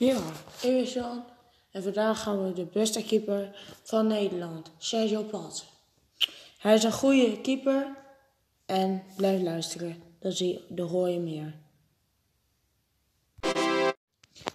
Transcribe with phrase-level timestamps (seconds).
[0.00, 0.16] Ja,
[0.60, 1.24] ik ben Sean
[1.70, 5.64] en vandaag gaan we de beste keeper van Nederland, Sergio Pat.
[6.58, 7.96] Hij is een goede keeper
[8.66, 11.54] en blijf luisteren, dan, zie, dan hoor je meer.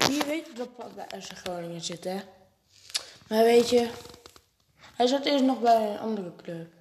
[0.08, 2.20] Wie weet dat Pat bij FC Groningen zit, hè?
[3.28, 3.90] Maar weet je,
[4.96, 6.74] hij zat eerst nog bij een andere club.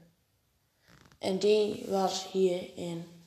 [1.19, 3.25] En die was hier in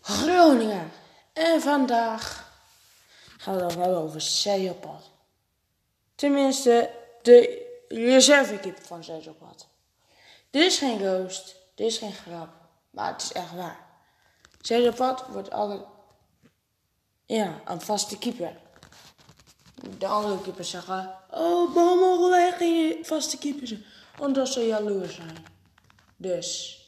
[0.00, 0.90] Groningen.
[1.32, 2.41] En vandaag
[3.42, 5.10] gaan we het hebben over Pat.
[6.14, 6.90] Tenminste,
[7.22, 9.04] de reservekeeper van
[9.38, 9.66] Pat.
[10.50, 12.48] Dit is geen roast, dit is geen grap,
[12.90, 13.86] maar het is echt waar.
[14.96, 15.80] Pat wordt altijd
[17.26, 18.56] ja, een vaste keeper.
[19.98, 23.84] De andere keepers zeggen, oh, waarom mogen wij geen vaste keeper zijn?
[24.18, 25.44] Omdat ze jaloers zijn.
[26.16, 26.78] Dus,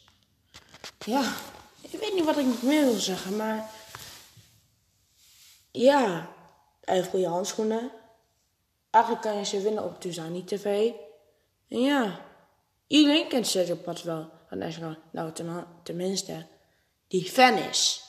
[1.04, 1.32] ja,
[1.80, 3.70] ik weet niet wat ik meer wil zeggen, maar
[5.70, 6.32] ja,
[6.84, 7.90] heeft goede handschoenen.
[8.90, 10.92] Eigenlijk kan je ze winnen op Tuzani TV.
[11.68, 12.20] En ja,
[12.86, 14.30] iedereen kent Sergio Pat wel.
[14.48, 14.96] Van.
[15.10, 16.46] Nou, ten, tenminste,
[17.08, 18.02] die fan is.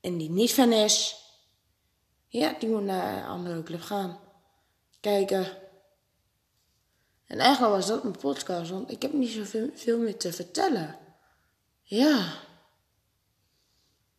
[0.00, 1.24] En die niet fan is,
[2.26, 4.20] ja, die moet naar een andere club gaan.
[5.00, 5.46] Kijken.
[7.26, 10.98] En eigenlijk was dat mijn podcast, want ik heb niet zoveel veel meer te vertellen.
[11.82, 12.32] Ja.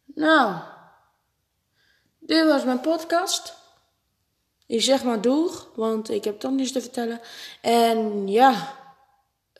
[0.06, 0.62] Nou.
[2.28, 3.54] Dit was mijn podcast.
[4.66, 7.22] Ik zeg maar doeg, want ik heb toch niets te vertellen.
[7.62, 8.74] En ja.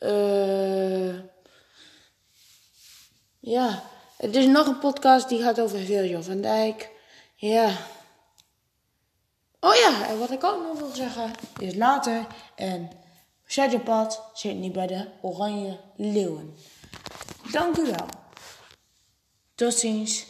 [0.02, 1.14] Uh,
[3.38, 3.82] ja.
[4.16, 6.90] Het is nog een podcast die gaat over Virgil van Dijk.
[7.34, 7.72] Ja.
[9.60, 12.26] Oh ja, en wat ik ook nog wil zeggen is later.
[12.54, 12.90] En
[13.46, 16.56] Sergio Pat zit niet bij de Oranje Leeuwen.
[17.52, 18.08] Dank u wel.
[19.54, 20.26] Tot ziens.